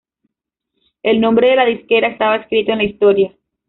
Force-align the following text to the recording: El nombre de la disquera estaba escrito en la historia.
El 1.03 1.21
nombre 1.21 1.49
de 1.51 1.55
la 1.57 1.65
disquera 1.65 2.07
estaba 2.07 2.37
escrito 2.37 2.71
en 2.71 2.77
la 2.79 2.85
historia. 2.85 3.35